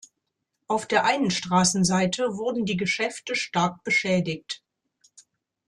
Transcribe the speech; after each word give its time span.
Auf 0.67 0.87
der 0.87 1.05
einen 1.05 1.29
Straßenseite 1.29 2.35
wurden 2.35 2.65
die 2.65 2.75
Geschäfte 2.75 3.35
stark 3.35 3.83
beschädigt. 3.83 4.63